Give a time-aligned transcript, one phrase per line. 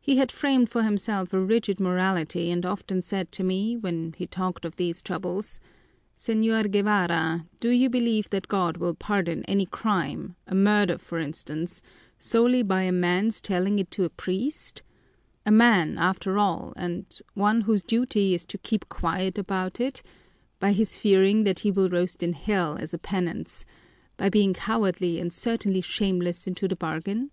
[0.00, 4.26] He had framed for himself a rigid morality and often said to me, when he
[4.26, 5.60] talked of these troubles,
[6.18, 11.80] 'Señor Guevara, do you believe that God will pardon any crime, a murder for instance,
[12.18, 14.82] solely by a man's telling it to a priest
[15.46, 20.02] a man after all and one whose duty it is to keep quiet about it
[20.58, 23.64] by his fearing that he will roast in hell as a penance
[24.16, 27.30] by being cowardly and certainly shameless into the bargain?